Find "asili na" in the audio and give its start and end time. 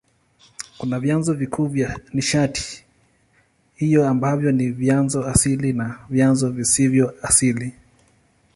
5.27-5.99